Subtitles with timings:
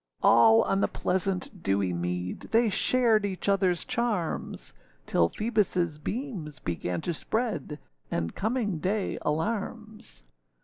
[0.23, 4.73] All on the pleasant dewy mead, They shared each otherâs charms;
[5.05, 7.77] Till Phoebusâ beams began to spread,
[8.09, 10.23] And coming day alarms.